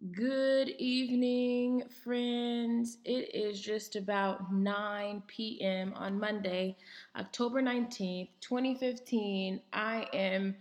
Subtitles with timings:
[0.00, 2.96] Good evening, friends.
[3.04, 5.92] It is just about 9 p.m.
[5.94, 6.78] on Monday,
[7.18, 9.60] October 19th, 2015.
[9.74, 10.56] I am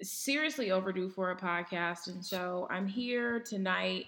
[0.00, 4.06] seriously overdue for a podcast, and so I'm here tonight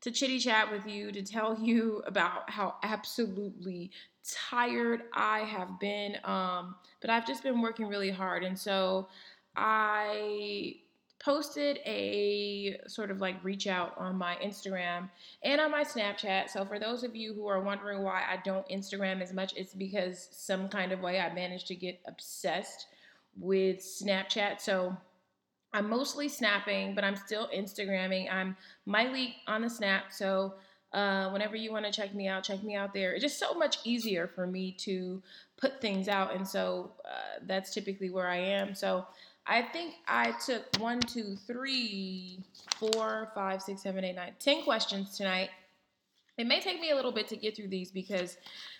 [0.00, 3.92] to chitty chat with you to tell you about how absolutely
[4.50, 6.16] tired I have been.
[6.24, 9.06] Um, but I've just been working really hard, and so
[9.54, 10.78] I
[11.24, 15.08] posted a sort of like reach out on my Instagram
[15.42, 16.50] and on my Snapchat.
[16.50, 19.74] So for those of you who are wondering why I don't Instagram as much, it's
[19.74, 22.88] because some kind of way I managed to get obsessed
[23.38, 24.60] with Snapchat.
[24.60, 24.94] So
[25.72, 28.30] I'm mostly snapping, but I'm still Instagramming.
[28.30, 30.12] I'm Myleik on the snap.
[30.12, 30.54] So
[30.92, 33.14] uh, whenever you want to check me out, check me out there.
[33.14, 35.22] It's just so much easier for me to
[35.56, 36.34] put things out.
[36.34, 38.74] And so uh, that's typically where I am.
[38.74, 39.06] So
[39.46, 42.40] I think I took one, two, three,
[42.78, 45.50] four, five, six, seven, eight, nine, ten questions tonight.
[46.38, 48.38] It may take me a little bit to get through these because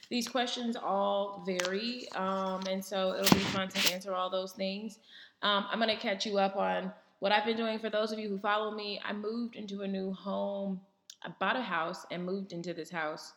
[0.09, 4.99] these questions all vary, um, and so it'll be fun to answer all those things.
[5.43, 7.79] Um, I'm gonna catch you up on what I've been doing.
[7.79, 10.81] For those of you who follow me, I moved into a new home.
[11.23, 13.35] I bought a house and moved into this house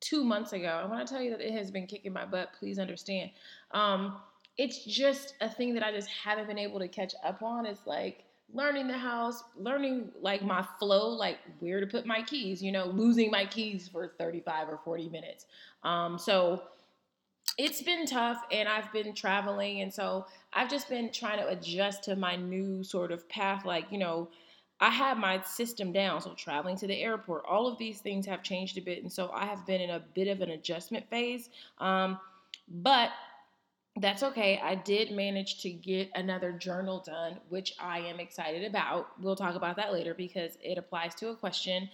[0.00, 0.80] two months ago.
[0.82, 2.50] I want to tell you that it has been kicking my butt.
[2.58, 3.30] Please understand.
[3.72, 4.16] Um,
[4.58, 7.66] it's just a thing that I just haven't been able to catch up on.
[7.66, 12.62] It's like learning the house, learning like my flow, like where to put my keys,
[12.62, 15.46] you know, losing my keys for 35 or 40 minutes.
[15.82, 16.62] Um, so
[17.58, 19.80] it's been tough and I've been traveling.
[19.80, 23.64] And so I've just been trying to adjust to my new sort of path.
[23.64, 24.28] Like, you know,
[24.80, 26.20] I have my system down.
[26.20, 29.02] So traveling to the airport, all of these things have changed a bit.
[29.02, 31.48] And so I have been in a bit of an adjustment phase.
[31.78, 32.18] Um,
[32.68, 33.10] but
[33.98, 34.60] that's okay.
[34.62, 39.08] I did manage to get another journal done, which I am excited about.
[39.20, 41.88] We'll talk about that later because it applies to a question.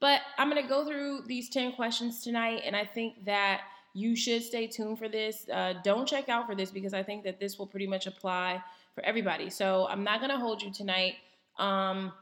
[0.00, 3.62] But I'm going to go through these 10 questions tonight, and I think that
[3.94, 5.48] you should stay tuned for this.
[5.48, 8.60] Uh, don't check out for this because I think that this will pretty much apply
[8.94, 9.48] for everybody.
[9.48, 11.14] So I'm not going to hold you tonight.
[11.58, 12.12] Um,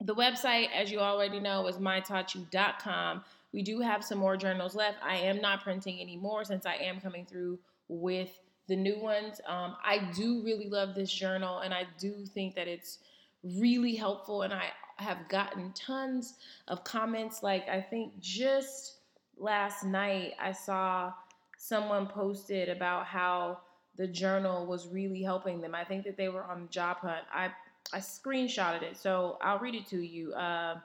[0.00, 3.22] the website, as you already know, is mytaughtyou.com.
[3.52, 4.98] We do have some more journals left.
[5.02, 9.40] I am not printing anymore since I am coming through with the new ones.
[9.46, 12.98] Um, I do really love this journal, and I do think that it's
[13.42, 14.42] really helpful.
[14.42, 16.34] And I have gotten tons
[16.68, 17.42] of comments.
[17.42, 18.98] Like, I think just
[19.38, 21.12] last night, I saw
[21.56, 23.58] someone posted about how
[23.96, 25.74] the journal was really helping them.
[25.74, 27.24] I think that they were on job hunt.
[27.32, 27.50] I
[27.92, 30.34] I screenshotted it, so I'll read it to you.
[30.34, 30.76] Uh,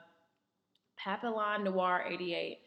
[0.96, 2.58] Papillon Noir 88.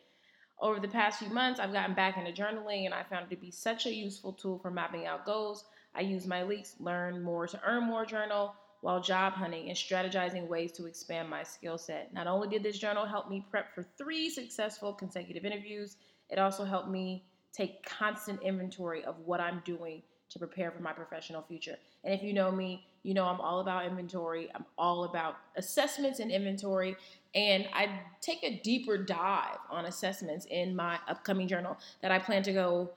[0.60, 3.40] Over the past few months, I've gotten back into journaling and I found it to
[3.40, 5.66] be such a useful tool for mapping out goals.
[5.94, 10.72] I use Myleik's, learn more to earn more journal while job hunting and strategizing ways
[10.74, 12.14] to expand my skill set.
[12.14, 15.98] Not only did this journal help me prep for three successful consecutive interviews,
[16.30, 20.92] it also helped me take constant inventory of what I'm doing to prepare for my
[20.92, 21.76] professional future.
[22.04, 24.50] And if you know me, you know I'm all about inventory.
[24.54, 26.96] I'm all about assessments and inventory.
[27.36, 32.44] And I take a deeper dive on assessments in my upcoming journal that I plan
[32.44, 32.92] to go.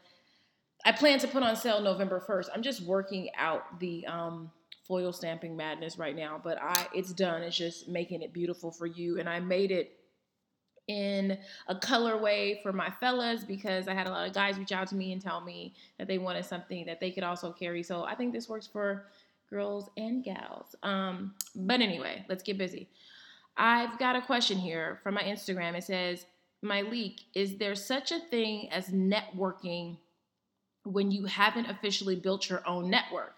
[0.84, 2.48] I plan to put on sale November 1st.
[2.54, 4.50] I'm just working out the um,
[4.88, 7.42] foil stamping madness right now, but I it's done.
[7.42, 9.20] It's just making it beautiful for you.
[9.20, 9.99] And I made it
[10.88, 14.88] in a colorway for my fellas because I had a lot of guys reach out
[14.88, 17.82] to me and tell me that they wanted something that they could also carry.
[17.82, 19.06] So I think this works for
[19.48, 20.74] girls and gals.
[20.82, 22.88] Um, but anyway, let's get busy.
[23.56, 25.74] I've got a question here from my Instagram.
[25.74, 26.24] It says,
[26.64, 29.98] Myleik, is there such a thing as networking
[30.84, 33.34] when you haven't officially built your own network?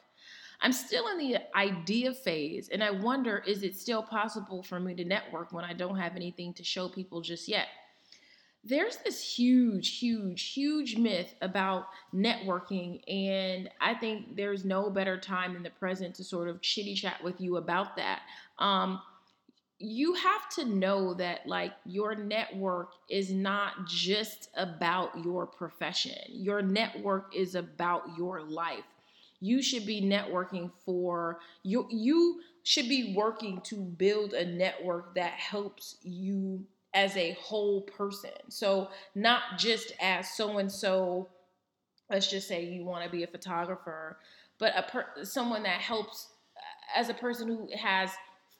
[0.62, 4.94] I'm still in the idea phase, and I wonder is it still possible for me
[4.94, 7.66] to network when I don't have anything to show people just yet?
[8.64, 15.54] There's this huge, huge, huge myth about networking, and I think there's no better time
[15.54, 18.20] than the present to sort of chitty chat with you about that.
[18.60, 19.02] Um,
[19.80, 26.19] you have to know that like your network is not just about your profession.
[26.28, 28.84] Your network is about your life
[29.42, 35.32] you should be networking for you you should be working to build a network that
[35.32, 38.30] helps you as a whole person.
[38.48, 41.28] So not just as so and so
[42.10, 44.18] let's just say you want to be a photographer
[44.58, 48.10] but a per- someone that helps uh, as a person who has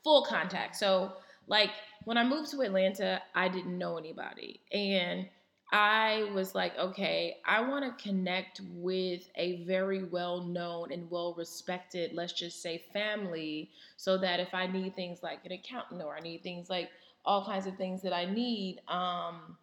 [0.03, 0.77] full contact.
[0.77, 1.13] So
[1.47, 1.71] like
[2.05, 4.61] when i moved to atlanta i didn't know anybody.
[4.73, 5.29] And
[5.73, 11.35] I was like, okay, I want to connect with a very well known and well
[11.35, 16.15] respected, let's just say, family, so that if I need things like an accountant or
[16.15, 16.91] I need things like
[17.25, 19.57] all kinds of things that I need, um,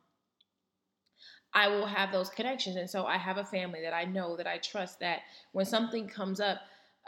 [1.53, 2.75] I will have those connections.
[2.75, 5.19] And so I have a family that I know that I trust that
[5.51, 6.59] when something comes up,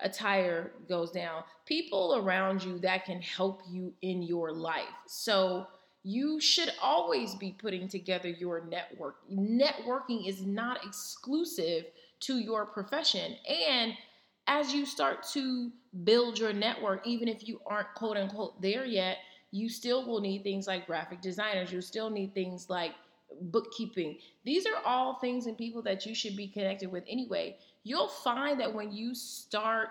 [0.03, 4.85] a tire goes down, people around you that can help you in your life.
[5.07, 5.67] So
[6.03, 9.17] you should always be putting together your network.
[9.31, 11.85] Networking is not exclusive
[12.21, 13.35] to your profession.
[13.47, 13.93] And
[14.47, 15.71] as you start to
[16.03, 19.17] build your network, even if you aren't quote unquote there yet,
[19.51, 21.71] you still will need things like graphic designers.
[21.71, 22.93] You'll still need things like
[23.41, 24.17] bookkeeping.
[24.43, 27.57] These are all things and people that you should be connected with anyway.
[27.83, 29.89] You'll find that when you start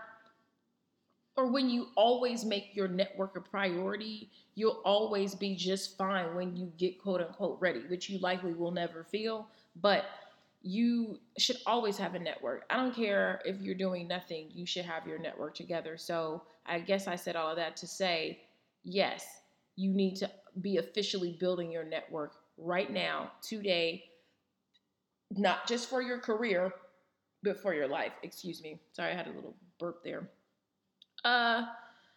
[1.36, 4.30] or when you always make your network a priority,
[4.60, 8.70] you'll always be just fine when you get quote unquote ready, which you likely will
[8.70, 9.48] never feel.
[9.80, 10.04] But
[10.60, 12.66] you should always have a network.
[12.68, 15.96] I don't care if you're doing nothing, you should have your network together.
[15.96, 18.40] So I guess I said all of that to say,
[18.84, 19.24] yes,
[19.76, 20.30] you need to
[20.60, 24.04] be officially building your network right now, today,
[25.30, 26.70] not just for your career,
[27.42, 28.12] but for your life.
[28.22, 28.78] Excuse me.
[28.92, 30.28] Sorry, I had a little burp there.
[31.24, 31.62] Uh,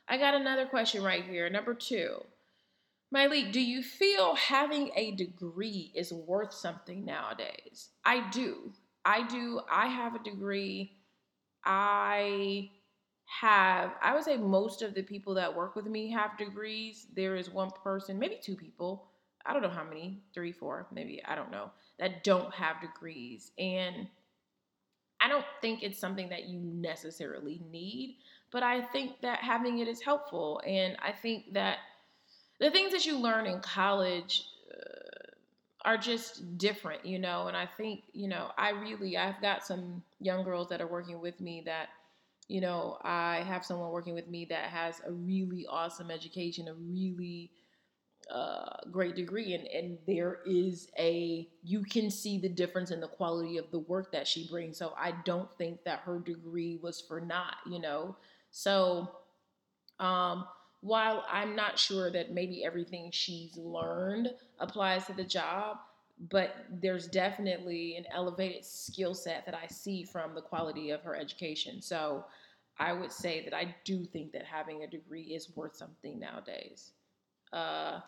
[0.10, 1.50] I got another question right here.
[1.50, 2.22] Number two.
[3.14, 7.90] Myleik, do you feel having a degree is worth something nowadays?
[8.04, 8.72] I do.
[9.06, 9.62] I do.
[9.72, 10.94] I have a degree.
[11.64, 12.72] I
[13.26, 17.06] have, I would say most of the people that work with me have degrees.
[17.16, 19.10] There is one person, maybe two people,
[19.46, 21.70] I don't know how many, three, four, maybe, I don't know,
[22.00, 23.52] that don't have degrees.
[23.58, 24.08] And
[25.22, 28.18] I don't think it's something that you necessarily need,
[28.52, 30.62] but I think that having it is helpful.
[30.66, 31.78] And I think that
[32.64, 37.48] the things that you learn in college uh, are just different, you know.
[37.48, 41.20] And I think, you know, I really, I've got some young girls that are working
[41.20, 41.90] with me that,
[42.48, 46.74] you know, I have someone working with me that has a really awesome education, a
[46.74, 47.52] really
[48.32, 53.08] uh, great degree and, and there is a you can see the difference in the
[53.08, 57.02] quality of the work that she brings so i don't think that her degree was
[57.02, 58.16] for naught you know
[58.50, 59.12] so
[60.00, 60.46] um
[60.84, 65.78] while i'm not sure that maybe everything she's learned applies to the job
[66.30, 71.16] but there's definitely an elevated skill set that i see from the quality of her
[71.16, 72.24] education so
[72.80, 76.92] i would say that i do think that having a degree is worth something nowadays
[77.54, 78.00] uh,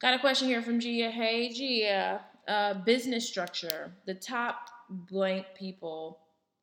[0.00, 1.10] got a question here from Gia.
[1.10, 2.20] Hey, Gia.
[2.46, 3.92] Uh, business structure.
[4.06, 6.18] The top blank people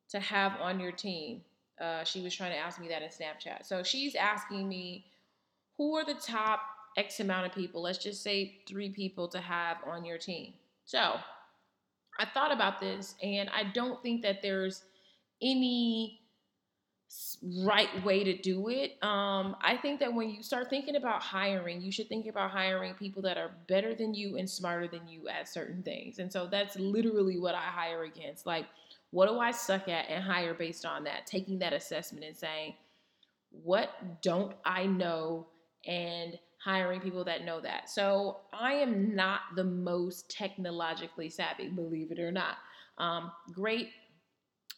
[0.09, 1.41] to have on your team.
[1.79, 3.65] Uh, she was trying to ask me that in Snapchat.
[3.65, 5.05] So she's asking me
[5.77, 6.59] who are the top
[6.97, 10.53] X amount of people, let's just say three people to have on your team.
[10.85, 11.15] So
[12.19, 14.83] I thought about this and I don't think that there's
[15.41, 16.18] any
[17.65, 18.91] right way to do it.
[19.03, 22.93] Um, I think that when you start thinking about hiring, you should think about hiring
[22.93, 26.19] people that are better than you and smarter than you at certain things.
[26.19, 28.45] And so that's literally what I hire against.
[28.45, 28.65] Like,
[29.11, 31.25] what do I suck at and hire based on that?
[31.25, 32.75] Taking that assessment and saying,
[33.63, 35.47] what don't I know?
[35.87, 37.89] And hiring people that know that.
[37.89, 42.57] So I am not the most technologically savvy, believe it or not.
[42.97, 43.89] Um, great.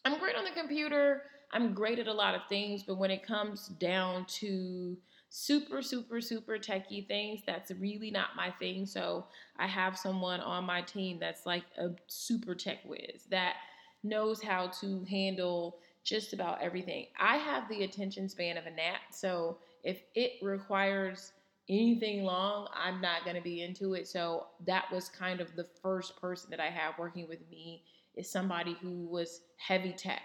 [0.04, 1.24] I'm great on the computer.
[1.52, 4.96] I'm great at a lot of things, but when it comes down to
[5.28, 8.86] super, super, super techie things, that's really not my thing.
[8.86, 9.26] So
[9.58, 13.56] I have someone on my team that's like a super tech whiz that
[14.02, 17.06] knows how to handle just about everything.
[17.18, 21.32] I have the attention span of a gnat, so if it requires
[21.68, 24.08] anything long, I'm not going to be into it.
[24.08, 27.84] So that was kind of the first person that I have working with me
[28.16, 30.22] is somebody who was heavy tech.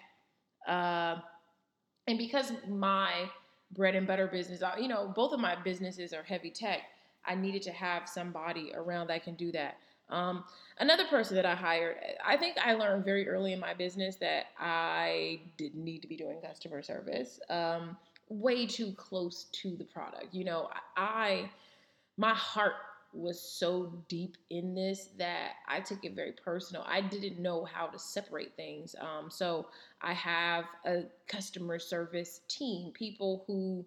[0.68, 1.18] Uh,
[2.08, 3.30] and because my
[3.72, 6.82] bread and butter business, uh, you know, both of my businesses are heavy tech,
[7.26, 9.78] I needed to have somebody around that can do that.
[10.10, 10.46] Um,
[10.80, 14.46] another person that I hired, I think I learned very early in my business that
[14.58, 17.40] I didn't need to be doing customer service.
[17.50, 17.98] Um,
[18.30, 20.34] way too close to the product.
[20.34, 21.50] You know, I,
[22.18, 22.74] my heart
[23.18, 26.84] was so deep in this that I took it very personal.
[26.88, 28.96] I didn't know how to separate things.
[29.00, 29.68] Um, so
[30.02, 33.86] I have a customer service team, people who,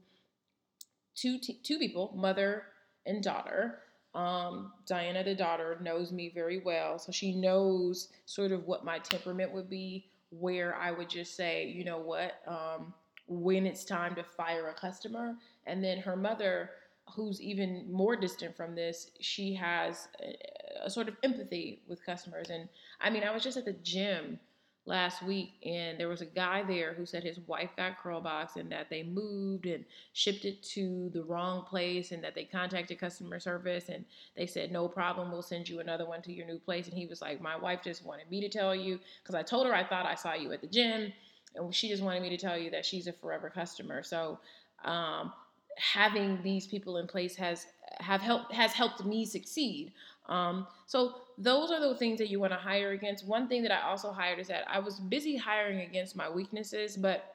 [1.14, 2.64] two, t- two people, mother
[3.06, 3.80] and daughter.
[4.14, 6.98] Um, Diana, the daughter, knows me very well.
[6.98, 11.66] So she knows sort of what my temperament would be, where I would just say,
[11.68, 12.92] you know what, um,
[13.28, 15.36] when it's time to fire a customer.
[15.66, 16.70] And then her mother
[17.14, 22.50] who's even more distant from this, she has a, a, sort of empathy with customers.
[22.50, 22.68] And
[23.00, 24.38] I mean, I was just at the gym
[24.86, 28.72] last week and there was a guy there who said his wife got curlbox and
[28.72, 33.38] that they moved and shipped it to the wrong place and that they contacted customer
[33.38, 34.04] service and
[34.36, 37.06] they said no problem we'll send you another one to your new place and he
[37.06, 39.84] was like my wife just wanted me to tell you because i told her i
[39.84, 41.12] thought i saw you at the gym
[41.56, 44.38] and she just wanted me to tell you that she's a forever customer so
[44.84, 45.32] um,
[45.80, 47.66] having these people in place has
[48.00, 49.92] have helped has helped me succeed.
[50.28, 53.26] Um, so those are the things that you want to hire against.
[53.26, 56.96] One thing that I also hired is that I was busy hiring against my weaknesses,
[56.96, 57.34] but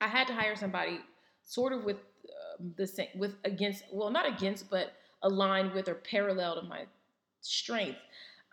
[0.00, 1.00] I had to hire somebody
[1.44, 4.92] sort of with uh, the same with against well not against but
[5.22, 6.84] aligned with or parallel to my
[7.42, 7.98] strength.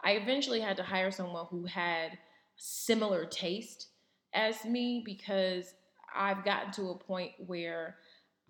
[0.04, 2.18] I eventually had to hire someone who had
[2.58, 3.88] similar taste
[4.34, 5.74] as me because
[6.16, 7.96] I've gotten to a point where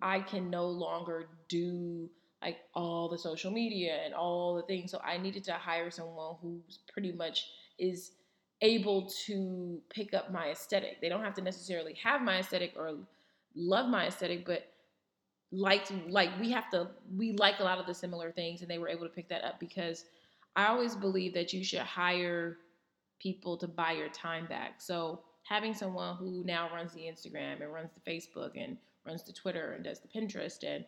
[0.02, 2.10] I can no longer do
[2.42, 4.90] like all the social media and all the things.
[4.90, 7.46] So I needed to hire someone who's pretty much
[7.78, 8.12] is
[8.60, 11.00] able to pick up my aesthetic.
[11.00, 12.96] They don't have to necessarily have my aesthetic or
[13.54, 14.66] love my aesthetic, but
[15.52, 18.78] like like we have to we like a lot of the similar things and they
[18.78, 20.04] were able to pick that up because
[20.56, 22.58] I always believe that you should hire
[23.20, 24.80] people to buy your time back.
[24.80, 29.32] So having someone who now runs the Instagram and runs the Facebook and runs the
[29.32, 30.84] Twitter and does the Pinterest and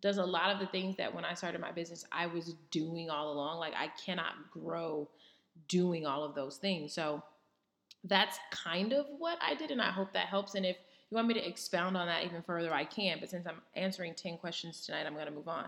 [0.00, 3.10] does a lot of the things that when I started my business I was doing
[3.10, 3.58] all along.
[3.58, 5.08] Like I cannot grow
[5.68, 6.92] doing all of those things.
[6.92, 7.22] So
[8.04, 10.76] that's kind of what I did and I hope that helps and if
[11.10, 14.14] you want me to expound on that even further I can, but since I'm answering
[14.14, 15.64] 10 questions tonight, I'm going to move on.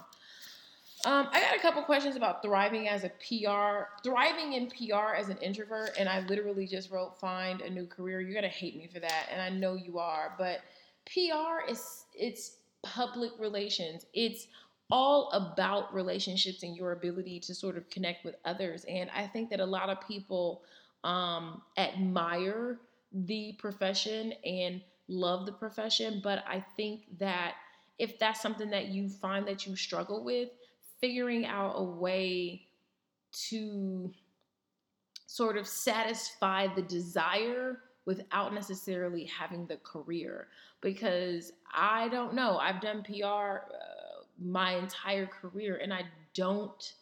[1.07, 5.31] Um, I got a couple questions about thriving as a PR, thriving in PR as
[5.31, 8.21] an introvert, and I literally just wrote find a new career.
[8.21, 10.61] You're gonna hate me for that, and I know you are, but
[11.13, 14.07] PR is it's public relations.
[14.15, 14.47] It's
[14.91, 18.85] all about relationships and your ability to sort of connect with others.
[18.89, 20.63] And I think that a lot of people
[21.05, 22.79] um, admire
[23.13, 27.55] the profession and love the profession, but I think that
[27.99, 30.49] if that's something that you find that you struggle with,
[31.01, 32.63] figuring out a way
[33.33, 34.13] to
[35.27, 40.49] sort of satisfy the desire without necessarily having the career
[40.81, 42.59] because I don't know.
[42.59, 46.03] I've done PR uh, my entire career and I
[46.35, 46.95] don't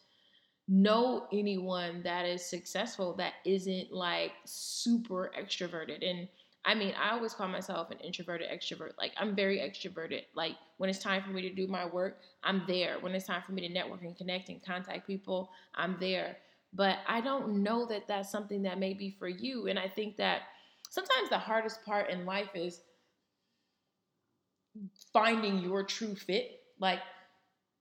[0.67, 6.07] know anyone that is successful that isn't like super extroverted.
[6.07, 6.27] And
[6.65, 8.91] I mean, I always call myself an introverted extrovert.
[8.97, 10.23] Like, I'm very extroverted.
[10.35, 12.97] Like, when it's time for me to do my work, I'm there.
[12.99, 16.37] When it's time for me to network and connect and contact people, I'm there.
[16.73, 19.67] But I don't know that that's something that may be for you.
[19.67, 20.41] And I think that
[20.89, 22.81] sometimes the hardest part in life is
[25.13, 26.99] finding your true fit, like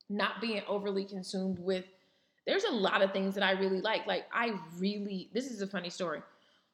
[0.08, 1.84] not being overly consumed with.
[2.46, 4.06] There's a lot of things that I really like.
[4.06, 6.22] Like I really, this is a funny story.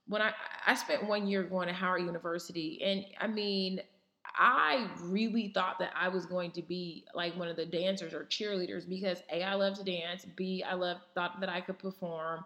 [0.06, 0.32] When I
[0.66, 3.80] I spent one year going to Howard University, and I mean,
[4.36, 8.24] I really thought that I was going to be like one of the dancers or
[8.24, 12.44] cheerleaders because a I love to dance, b I love thought that I could perform,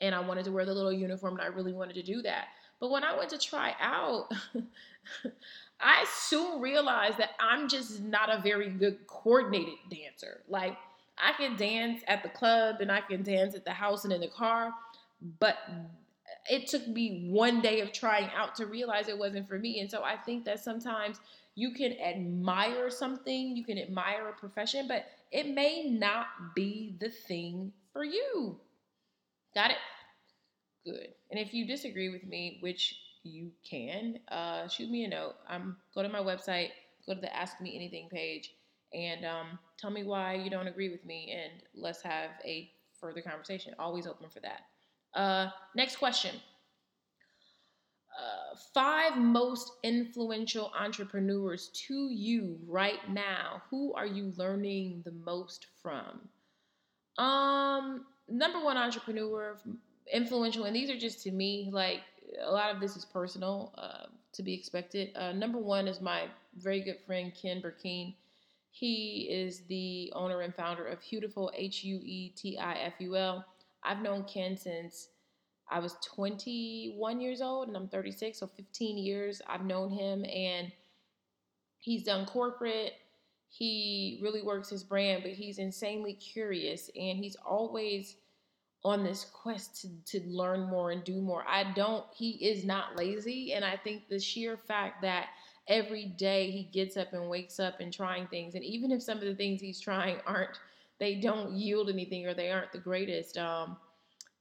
[0.00, 2.48] and I wanted to wear the little uniform, and I really wanted to do that.
[2.80, 4.32] But when I went to try out,
[5.80, 10.42] I soon realized that I'm just not a very good coordinated dancer.
[10.48, 10.76] Like
[11.16, 14.20] I can dance at the club and I can dance at the house and in
[14.20, 14.72] the car,
[15.38, 15.56] but
[16.50, 19.80] it took me one day of trying out to realize it wasn't for me.
[19.80, 21.20] And so I think that sometimes
[21.54, 27.10] you can admire something, you can admire a profession, but it may not be the
[27.10, 28.58] thing for you.
[29.54, 29.76] Got it?
[30.88, 31.08] Good.
[31.30, 35.34] And if you disagree with me, which you can uh, shoot me a note.
[35.48, 36.70] Um, go to my website,
[37.06, 38.54] go to the Ask Me Anything page,
[38.94, 43.20] and um, tell me why you don't agree with me, and let's have a further
[43.20, 43.74] conversation.
[43.78, 44.60] Always open for that.
[45.14, 46.36] Uh, next question.
[48.18, 53.62] Uh, five most influential entrepreneurs to you right now.
[53.70, 56.28] Who are you learning the most from?
[57.22, 59.58] Um, number one entrepreneur,
[60.12, 62.00] influential, and these are just to me like
[62.42, 65.10] a lot of this is personal uh, to be expected.
[65.16, 66.24] Uh, number one is my
[66.56, 68.14] very good friend Ken Burkeen.
[68.70, 73.16] He is the owner and founder of Huetiful, H U E T I F U
[73.16, 73.44] L.
[73.82, 75.08] I've known Ken since
[75.70, 80.72] I was 21 years old and I'm 36, so 15 years I've known him and
[81.78, 82.94] he's done corporate.
[83.48, 88.16] He really works his brand, but he's insanely curious and he's always
[88.84, 89.88] on this quest to,
[90.20, 91.44] to learn more and do more.
[91.48, 93.52] I don't, he is not lazy.
[93.52, 95.28] And I think the sheer fact that
[95.66, 98.54] every day he gets up and wakes up and trying things.
[98.54, 100.58] And even if some of the things he's trying aren't,
[100.98, 103.36] they don't yield anything or they aren't the greatest.
[103.36, 103.76] Um,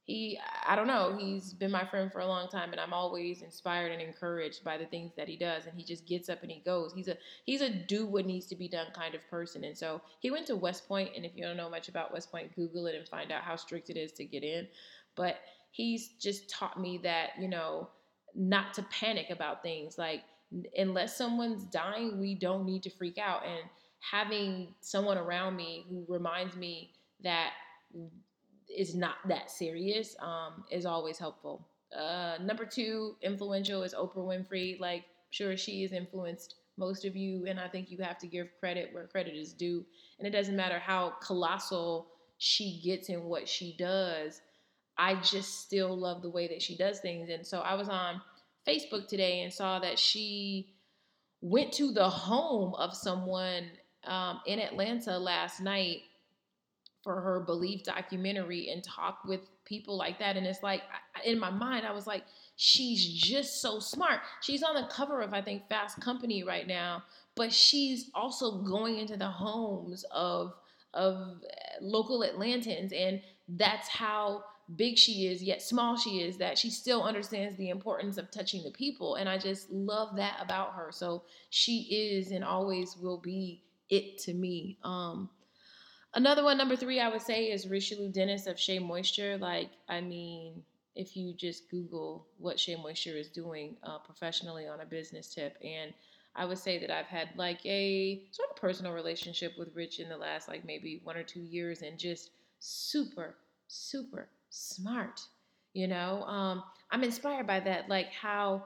[0.07, 3.41] he, I don't know, he's been my friend for a long time, and I'm always
[3.41, 5.65] inspired and encouraged by the things that he does.
[5.65, 6.93] And he just gets up and he goes.
[6.93, 9.65] He's a he's a do what needs to be done kind of person.
[9.65, 12.31] And so he went to West Point, and if you don't know much about West
[12.31, 14.65] Point, Google it and find out how strict it is to get in.
[15.15, 17.89] But he's just taught me that you know
[18.33, 20.21] not to panic about things like
[20.77, 23.45] unless someone's dying, we don't need to freak out.
[23.45, 26.91] And having someone around me who reminds me
[27.23, 27.51] that
[28.69, 31.67] is not that serious um, is always helpful.
[31.97, 34.79] Uh, number two, influential is Oprah Winfrey.
[34.79, 38.47] Like, sure, she has influenced most of you, and I think you have to give
[38.59, 39.85] credit where credit is due.
[40.19, 42.07] And it doesn't matter how colossal
[42.37, 44.41] she gets in what she does.
[44.97, 47.29] I just still love the way that she does things.
[47.29, 48.21] And so I was on
[48.67, 50.73] Facebook today and saw that she
[51.41, 53.65] went to the home of someone
[54.05, 56.01] um, in Atlanta last night
[57.07, 60.35] for her belief documentary and talk with people like that.
[60.35, 60.81] And it's like,
[61.23, 62.25] in my mind, I was like,
[62.57, 64.19] she's just so smart.
[64.41, 67.03] She's on the cover of, I think, Fast Company right now,
[67.37, 70.53] but she's also going into the homes of
[70.93, 71.39] of
[71.79, 74.43] local Atlantans, and that's how
[74.75, 78.63] big she is, yet small she is, that she still understands the importance of touching
[78.63, 79.15] the people.
[79.15, 80.89] And I just love that about her.
[80.91, 84.77] So she is and always will be it to me.
[84.83, 85.29] Um,
[86.13, 89.37] another one, number three, I would say is Richelieu Dennis of Shea Moisture.
[89.37, 90.63] Like, I mean,
[90.95, 95.57] if you just Google what Shea Moisture is doing uh, professionally on a business tip,
[95.63, 95.93] and
[96.35, 100.09] I would say that I've had like a sort of personal relationship with Rich in
[100.09, 103.35] the last like maybe one or two years, and just super,
[103.67, 105.21] super smart.
[105.73, 107.89] You know, um, I'm inspired by that.
[107.89, 108.65] Like how,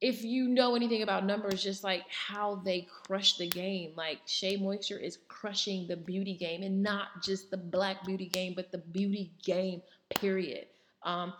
[0.00, 3.92] if you know anything about numbers, just like how they crush the game.
[3.96, 8.52] Like Shea Moisture is crushing the beauty game, and not just the black beauty game,
[8.54, 9.82] but the beauty game.
[10.10, 10.66] Period.
[11.02, 11.32] Um,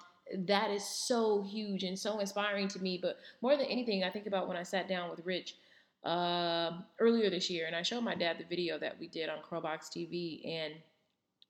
[0.47, 2.99] that is so huge and so inspiring to me.
[3.01, 5.57] But more than anything, I think about when I sat down with Rich
[6.05, 9.39] uh, earlier this year, and I showed my dad the video that we did on
[9.49, 10.75] Curlbox TV, and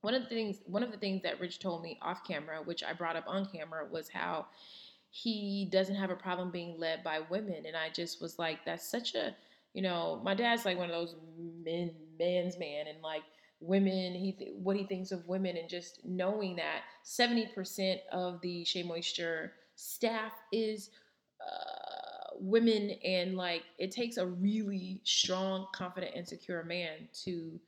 [0.01, 2.83] one of the things one of the things that Rich told me off camera, which
[2.83, 4.47] I brought up on camera, was how
[5.23, 8.89] he doesn't have a problem being led by women, and I just was like, that's
[8.89, 9.35] such a
[9.75, 11.15] you know, my dad's like one of those
[11.63, 13.23] men, man's man, and like
[13.61, 18.41] women, he th- what he thinks of women, and just knowing that seventy percent of
[18.41, 20.91] the Shea Moisture staff is.
[21.41, 21.97] Uh,
[22.39, 27.59] women and like it takes a really strong confident and secure man to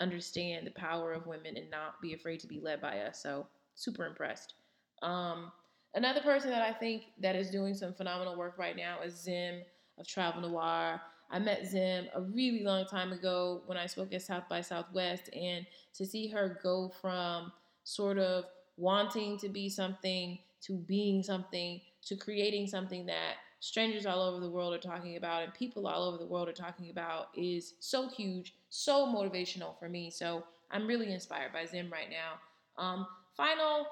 [0.00, 3.22] understand the power of women and not be afraid to be led by us.
[3.22, 4.54] So super impressed.
[5.02, 5.52] Um,
[5.94, 9.62] another person that I think that is doing some phenomenal work right now is Zim
[9.98, 11.00] of Travel Noir.
[11.30, 15.30] I met Zim a really long time ago when I spoke at South by Southwest,
[15.34, 17.52] and to see her go from
[17.84, 18.44] sort of
[18.76, 24.50] wanting to be something to being something to creating something that strangers all over the
[24.50, 28.08] world are talking about and people all over the world are talking about is so
[28.08, 30.10] huge, so motivational for me.
[30.10, 32.82] So I'm really inspired by Zim right now.
[32.82, 33.86] Um, final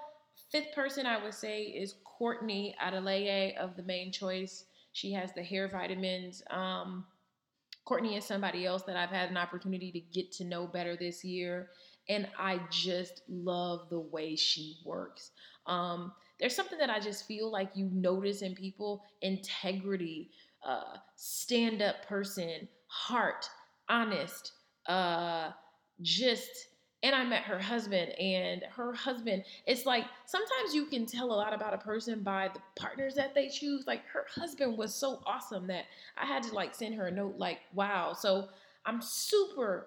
[0.51, 4.65] fifth person I would say is Courtney Adeleye of the Mane Choice.
[4.93, 6.43] She has the hair vitamins.
[6.51, 7.07] Um,
[7.85, 11.25] Courtney is somebody else that I've had an opportunity to get to know better this
[11.25, 11.71] year,
[12.09, 15.31] and I just love the way she works.
[15.67, 20.31] Um, there's something that I just feel like you notice in people integrity,
[20.65, 23.49] uh, stand up person, heart,
[23.89, 24.53] honest,
[24.87, 25.51] uh,
[26.03, 26.51] just.
[27.03, 31.35] And I met her husband, and her husband, it's like sometimes you can tell a
[31.35, 33.87] lot about a person by the partners that they choose.
[33.87, 35.87] Like her husband was so awesome that
[36.19, 38.13] I had to like send her a note, like, wow.
[38.13, 38.49] So
[38.85, 39.87] I'm super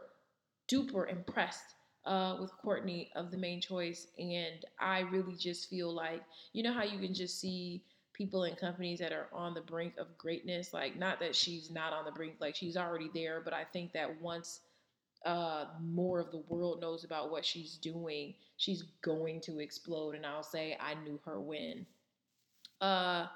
[0.68, 6.22] duper impressed uh, with Courtney of the Mane Choice, and I really just feel like
[6.52, 9.94] you know how you can just see people in companies that are on the brink
[9.98, 10.74] of greatness.
[10.74, 13.94] Like, not that she's not on the brink, like she's already there, but I think
[13.94, 14.62] that once
[15.26, 20.16] uh, more of the world knows about what she's doing, she's going to explode.
[20.16, 21.86] And I'll say I knew her when.
[22.82, 23.28] Uh,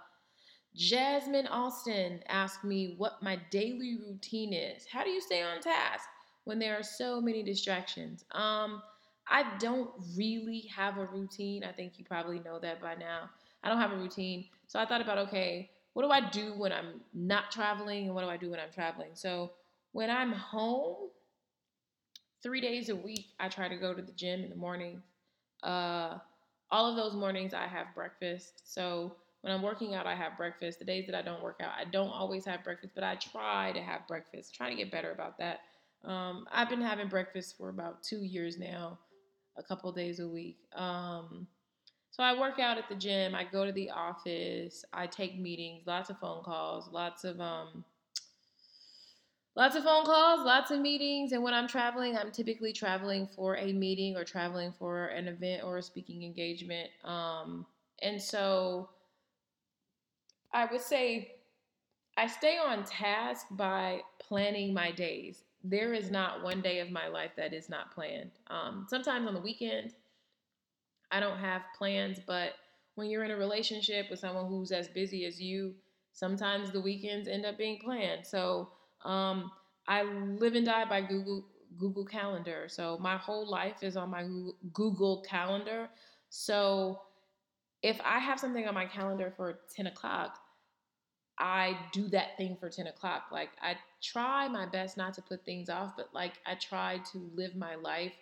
[0.76, 4.86] Jasmine Austin asked me what my daily routine is.
[4.92, 6.08] How do you stay on task?
[6.48, 8.24] when there are so many distractions.
[8.32, 8.82] Um,
[9.30, 11.66] I don't really have a routine.
[11.66, 13.30] I think you probably know that by now.
[13.64, 14.46] I don't have a routine.
[14.68, 18.22] So I thought about okay, what do I do when I'm not traveling and what
[18.22, 19.10] do I do when I'm traveling?
[19.14, 19.52] So
[19.92, 21.10] when I'm home,
[22.48, 25.02] three days a week, I try to go to the gym in the morning.
[25.64, 26.18] Uh,
[26.72, 28.62] all of those mornings, I have breakfast.
[28.64, 30.80] So when I'm working out, I have breakfast.
[30.80, 33.74] The days that I don't work out, I don't always have breakfast, but I try
[33.74, 34.56] to have breakfast.
[34.56, 35.60] Try to get better about that.
[36.06, 38.98] Um, I've been having breakfast for about two years now,
[39.58, 40.60] a couple days a week.
[40.74, 41.48] Um,
[42.12, 43.36] so I work out at the gym.
[43.36, 44.86] I go to the office.
[44.94, 47.84] I take meetings, lots of phone calls, lots of um,
[49.58, 51.32] lots of phone calls, lots of meetings.
[51.32, 55.64] And when I'm traveling, I'm typically traveling for a meeting or traveling for an event
[55.64, 56.90] or a speaking engagement.
[57.04, 57.66] Um,
[58.04, 58.90] and so
[60.54, 61.32] I would say
[62.18, 65.44] I stay on task by planning my days.
[65.64, 68.32] There is not one day of my life that is not planned.
[68.52, 69.96] Um, sometimes on the weekend,
[71.10, 72.54] I don't have plans, but
[72.94, 75.74] when you're in a relationship with someone who's as busy as you,
[76.14, 78.26] sometimes the weekends end up being planned.
[78.26, 78.70] So
[79.04, 79.52] um,
[79.88, 81.46] I live and die by Google
[81.78, 82.66] Google Calendar.
[82.68, 84.26] So my whole life is on my
[84.74, 85.90] Google Calendar.
[86.30, 87.02] So
[87.84, 90.40] if I have something on my calendar for 10 o'clock,
[91.38, 93.26] I do that thing for 10 o'clock.
[93.32, 97.30] Like I try my best not to put things off, but like I try to
[97.36, 98.14] live my life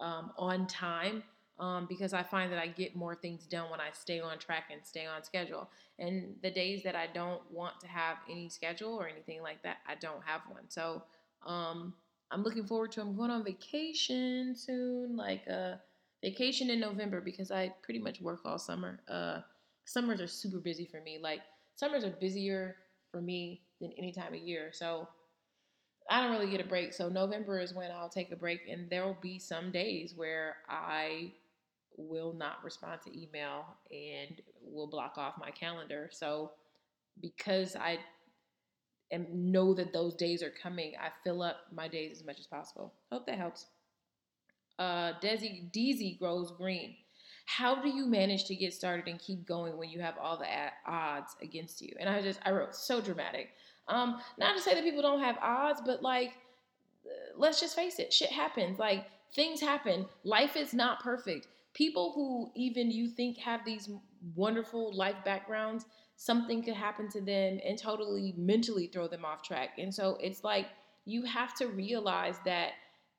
[0.00, 1.22] um, on time
[1.58, 4.64] um, because I find that I get more things done when I stay on track
[4.70, 5.70] and stay on schedule.
[5.98, 9.78] And the days that I don't want to have any schedule or anything like that,
[9.88, 10.64] I don't have one.
[10.68, 11.02] So
[11.46, 11.94] um,
[12.30, 13.00] I'm looking forward to.
[13.00, 15.76] I'm going on vacation soon, like a uh,
[16.22, 19.00] vacation in November because I pretty much work all summer.
[19.08, 19.40] Uh,
[19.84, 21.18] summers are super busy for me.
[21.22, 21.40] Like
[21.74, 22.76] summers are busier
[23.10, 24.70] for me than any time of year.
[24.72, 25.08] So
[26.10, 26.92] I don't really get a break.
[26.92, 30.56] So November is when I'll take a break, and there will be some days where
[30.68, 31.32] I
[31.96, 36.08] will not respond to email and will block off my calendar.
[36.12, 36.52] So
[37.20, 37.98] because I
[39.10, 42.46] and know that those days are coming, I fill up my days as much as
[42.46, 42.92] possible.
[43.10, 43.66] Hope that helps.
[44.78, 46.96] Uh, Desi Deezy grows green.
[47.46, 50.46] How do you manage to get started and keep going when you have all the
[50.86, 51.94] odds against you?
[52.00, 53.50] And I just I wrote so dramatic.
[53.88, 56.32] Um, not to say that people don't have odds, but like,
[57.36, 58.80] let's just face it, shit happens.
[58.80, 60.06] Like things happen.
[60.24, 63.90] Life is not perfect people who even you think have these
[64.34, 65.84] wonderful life backgrounds,
[66.16, 69.70] something could happen to them and totally mentally throw them off track.
[69.78, 70.68] And so it's like
[71.04, 72.70] you have to realize that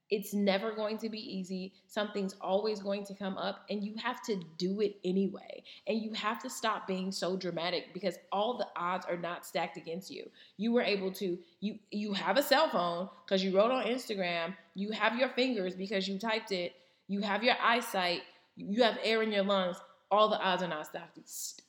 [0.10, 1.74] it's never going to be easy.
[1.86, 5.64] Something's always going to come up, and you have to do it anyway.
[5.86, 9.76] And you have to stop being so dramatic because all the odds are not stacked
[9.76, 10.30] against you.
[10.56, 14.56] You were able to you you have a cell phone because you wrote on Instagram.
[14.76, 16.74] You have your fingers because you typed it.
[17.10, 18.22] You have your eyesight
[18.58, 19.78] you have air in your lungs,
[20.10, 21.20] all the odds are not stacked.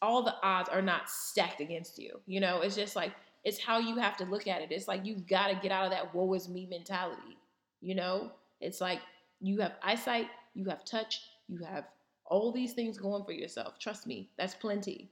[0.00, 2.20] All the odds are not stacked against you.
[2.26, 3.12] You know, it's just like
[3.44, 4.72] it's how you have to look at it.
[4.72, 7.36] It's like you've got to get out of that woe is me mentality.
[7.80, 9.00] You know, it's like
[9.40, 11.84] you have eyesight, you have touch, you have
[12.24, 13.78] all these things going for yourself.
[13.78, 15.10] Trust me, that's plenty.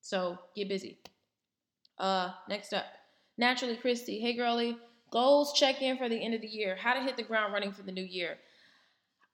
[0.00, 0.98] So get busy.
[1.98, 2.86] Uh, next up,
[3.36, 4.20] naturally Christy.
[4.20, 4.76] Hey girlie,
[5.10, 6.76] goals check in for the end of the year.
[6.76, 8.38] How to hit the ground running for the new year.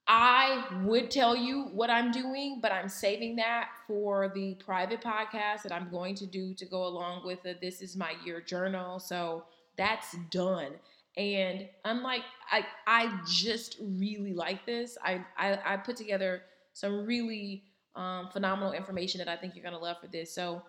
[0.08, 5.62] I would tell you what I'm doing, but I'm saving that for the private podcast
[5.62, 7.60] that I'm going to do to go along with it.
[7.60, 9.00] This is my year journal.
[9.00, 9.44] So
[9.76, 10.72] that's done.
[11.16, 14.96] And unlike I I just really like this.
[15.02, 16.42] I I, I put together
[16.72, 17.64] some really
[17.96, 20.32] um, phenomenal information that I think you're gonna love for this.
[20.32, 20.62] So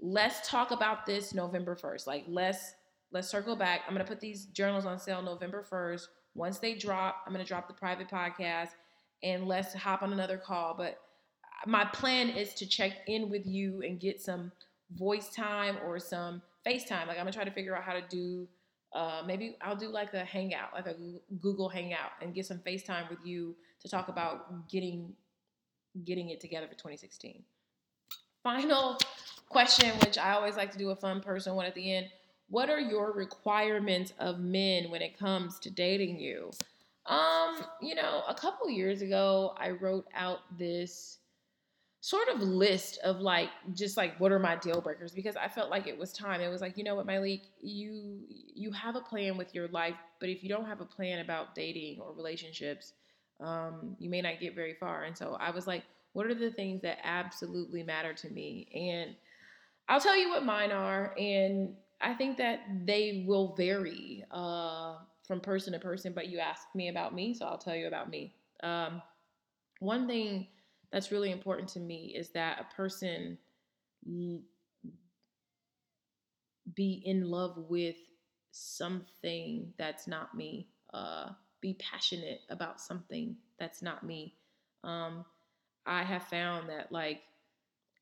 [0.00, 2.06] let's talk about this November 1st.
[2.06, 2.74] Like let's
[3.10, 3.82] let's circle back.
[3.86, 6.06] I'm gonna put these journals on sale November 1st.
[6.38, 8.70] Once they drop, I'm going to drop the private podcast
[9.22, 10.74] and let's hop on another call.
[10.74, 11.00] But
[11.66, 14.52] my plan is to check in with you and get some
[14.96, 17.06] voice time or some FaceTime.
[17.06, 18.46] Like I'm gonna try to figure out how to do.
[18.92, 20.94] Uh, maybe I'll do like a hangout, like a
[21.40, 25.12] Google Hangout, and get some FaceTime with you to talk about getting
[26.04, 27.42] getting it together for 2016.
[28.42, 28.98] Final
[29.48, 32.08] question, which I always like to do a fun person one at the end.
[32.48, 36.50] What are your requirements of men when it comes to dating you?
[37.06, 41.18] Um, you know, a couple years ago, I wrote out this
[42.00, 45.70] sort of list of like just like what are my deal breakers because I felt
[45.70, 46.40] like it was time.
[46.40, 48.20] It was like, you know what, Myleik, you
[48.54, 51.54] you have a plan with your life, but if you don't have a plan about
[51.54, 52.92] dating or relationships,
[53.40, 55.04] um, you may not get very far.
[55.04, 55.82] And so I was like,
[56.12, 58.68] what are the things that absolutely matter to me?
[58.74, 59.14] And
[59.88, 65.40] I'll tell you what mine are, and I think that they will vary uh, from
[65.40, 66.12] person to person.
[66.12, 68.34] But you asked me about me, so I'll tell you about me.
[68.62, 69.02] Um,
[69.80, 70.48] one thing
[70.92, 73.38] that's really important to me is that a person
[76.74, 77.96] be in love with
[78.50, 80.68] something that's not me.
[80.92, 81.30] Uh,
[81.60, 84.34] be passionate about something that's not me.
[84.84, 85.24] Um,
[85.86, 87.22] I have found that like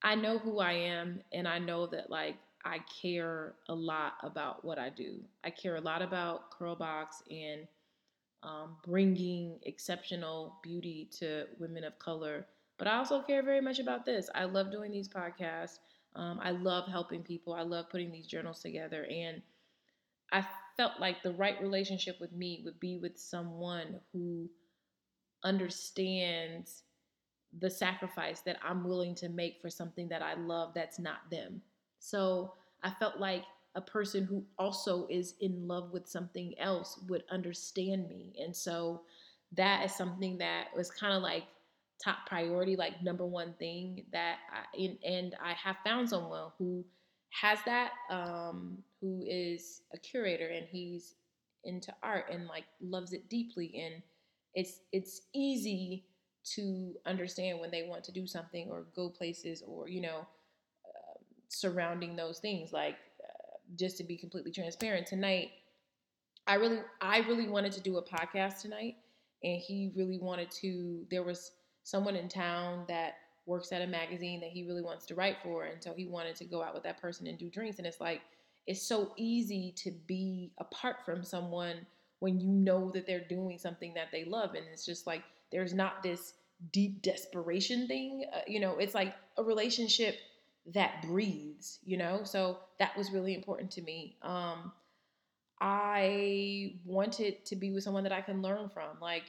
[0.03, 4.65] I know who I am and I know that like I care a lot about
[4.65, 5.21] what I do.
[5.45, 7.67] I care a lot about Curlbox and
[8.43, 12.47] um, bringing exceptional beauty to women of color.
[12.79, 14.29] But I also care very much about this.
[14.35, 15.79] I love doing these podcasts.
[16.15, 17.55] Um, I love helping people.
[17.55, 19.07] I love putting these journals together.
[19.11, 19.43] And
[20.33, 20.45] I
[20.77, 24.49] felt like the right relationship with me would be with someone who
[25.45, 26.83] understands
[27.59, 31.63] the sacrifice that I'm willing to make for something that I love that's not them.
[32.07, 32.53] So
[32.85, 33.43] I felt like
[33.75, 38.33] a person who also is in love with something else would understand me.
[38.41, 39.03] And so
[39.57, 41.43] that is something that was kind of like
[42.03, 46.85] top priority, like number one thing that I, and I have found someone who
[47.31, 51.17] has that, um, who is a curator and he's
[51.65, 53.83] into art and like loves it deeply.
[53.85, 54.01] And
[54.55, 56.05] it's, it's easy
[56.55, 60.25] to understand when they want to do something or go places or, you know,
[61.49, 62.73] surrounding those things.
[62.73, 65.51] Like, uh, just to be completely transparent, tonight,
[66.47, 68.97] I really, I really wanted to do a podcast tonight,
[69.43, 71.05] and he really wanted to.
[71.11, 73.15] There was someone in town that
[73.47, 76.37] works at a magazine that he really wants to write for, and so he wanted
[76.37, 77.79] to go out with that person and do drinks.
[77.79, 78.23] And it's like,
[78.67, 81.87] it's so easy to be apart from someone
[82.19, 85.75] when you know that they're doing something that they love, and it's just like there's
[85.75, 86.35] not this
[86.73, 88.25] deep desperation thing.
[88.35, 90.17] Uh, you know, it's like a relationship
[90.75, 92.21] that breathes, you know?
[92.25, 94.17] So that was really important to me.
[94.23, 94.73] Um,
[95.61, 99.01] I wanted to be with someone that I can learn from.
[99.01, 99.25] Like,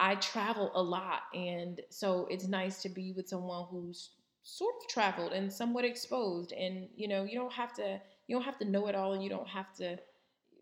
[0.00, 4.10] I travel a lot, and so it's nice to be with someone who's
[4.42, 6.52] sort of traveled and somewhat exposed.
[6.52, 9.22] And you know, you don't have to you don't have to know it all, and
[9.22, 9.98] you don't have to.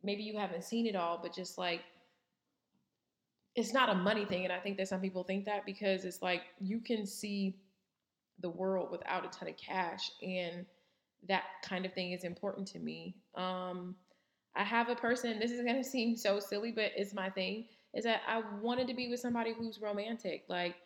[0.05, 1.81] Maybe you haven't seen it all, but just like
[3.55, 4.45] it's not a money thing.
[4.45, 7.57] And I think that some people think that because it's like you can see
[8.41, 10.11] the world without a ton of cash.
[10.23, 10.67] And
[11.29, 13.17] that kind of thing is important to me.
[13.35, 13.97] Um,
[14.55, 17.67] I have a person, this is going to seem so silly, but it's my thing,
[17.95, 20.45] is that I wanted to be with somebody who's romantic.
[20.49, 20.77] Like,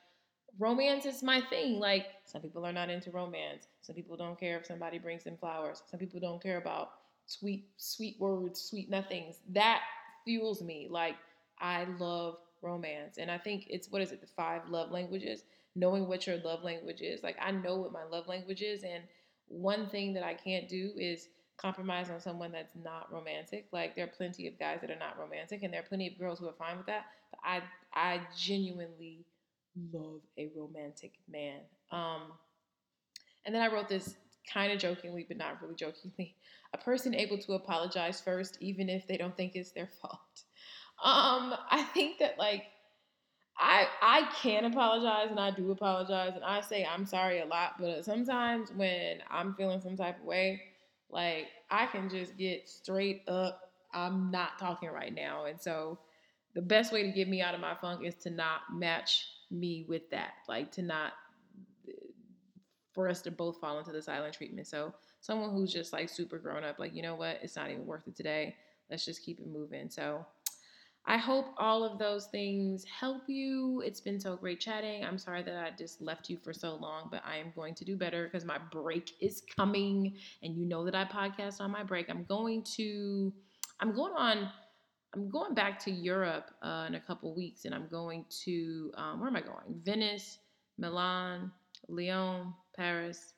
[0.59, 1.79] romance is my thing.
[1.79, 3.69] Like, some people are not into romance.
[3.81, 5.83] Some people don't care if somebody brings them flowers.
[5.91, 6.91] Some people don't care about
[7.27, 9.41] sweet, sweet words, sweet nothings.
[9.51, 9.81] That
[10.25, 10.89] fuels me.
[10.91, 11.17] Like,
[11.59, 13.19] I love romance.
[13.19, 15.45] And I think it's what is it, the five love languages?
[15.77, 17.23] Knowing what your love language is.
[17.23, 19.05] Like I know what my love language is, and
[19.49, 23.67] one thing that I can't do is compromise on someone that's not romantic.
[23.73, 26.19] Like there are plenty of guys that are not romantic, and there are plenty of
[26.19, 27.05] girls who are fine with that.
[27.31, 27.63] But I
[27.95, 29.25] I genuinely
[29.93, 31.61] love a romantic man.
[31.93, 32.33] Um,
[33.45, 34.17] and then I wrote this
[34.53, 36.37] kind of jokingly, but not really jokingly.
[36.75, 40.21] A person able to apologize first, even if they don't think it's their fault.
[41.03, 42.65] Um, I think that like
[43.59, 47.75] I I can apologize and I do apologize and I say I'm sorry a lot,
[47.81, 50.63] but sometimes when I'm feeling some type of way,
[51.11, 55.47] like I can just get straight up I'm not talking right now.
[55.47, 55.99] And so
[56.55, 59.87] the best way to get me out of my funk is to not match me
[59.89, 60.33] with that.
[60.49, 61.13] Like to not
[61.89, 61.93] uh,
[62.93, 64.67] for us to both fall into the silent treatment.
[64.67, 67.87] So someone who's just like super grown up, like, you know what, it's not even
[67.87, 68.57] worth it today.
[68.91, 69.89] Let's just keep it moving.
[69.89, 70.27] So
[71.09, 73.81] I hope all of those things help you.
[73.85, 75.05] It's been so great chatting.
[75.05, 77.85] I'm sorry that I just left you for so long, but I am going to
[77.85, 80.17] do better because my break is coming.
[80.43, 82.11] And you know that I podcast on my break.
[82.11, 83.33] I'm going to,
[83.79, 84.51] I'm going on,
[85.15, 89.21] I'm going back to Europe uh, in a couple weeks and I'm going to, um,
[89.21, 89.81] where am I going?
[89.85, 90.39] Venice,
[90.77, 91.53] Milan,
[91.89, 93.35] Lyon, Paris,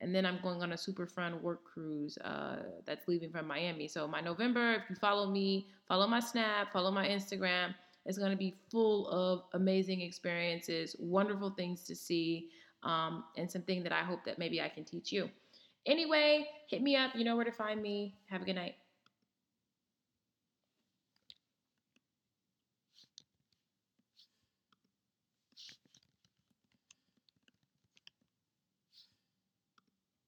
[0.00, 2.56] and then I'm going on a super fun work cruise uh,
[2.86, 3.88] that's leaving from Miami.
[3.88, 7.74] So my November, if you follow me, follow my Snap, follow my Instagram,
[8.06, 12.48] it's going to be full of amazing experiences, wonderful things to see,
[12.82, 15.28] um, and something that I hope that maybe I can teach you.
[15.84, 17.14] Anyway, hit me up.
[17.14, 18.14] You know where to find me.
[18.30, 18.76] Have a good night.